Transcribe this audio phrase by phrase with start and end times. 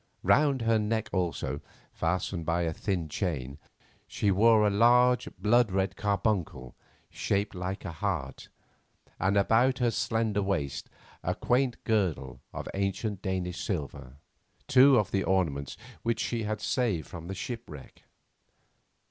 [0.23, 1.61] Round her neck also,
[1.93, 3.59] fastened by a thin chain,
[4.07, 6.73] she wore a large blood red carbuncle
[7.11, 8.49] shaped like a heart,
[9.19, 10.89] and about her slender waist
[11.21, 14.15] a quaint girdle of ancient Danish silver,
[14.67, 18.01] two of the ornaments which she had saved from the shipwreck.